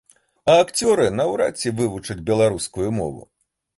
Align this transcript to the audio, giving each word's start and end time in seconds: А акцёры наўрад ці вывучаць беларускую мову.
А 0.53 0.53
акцёры 0.61 1.05
наўрад 1.19 1.61
ці 1.65 1.73
вывучаць 1.81 2.21
беларускую 2.31 2.89
мову. 3.01 3.21